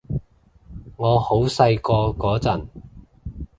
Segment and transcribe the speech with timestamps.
[0.97, 2.65] 我好細個嗰陣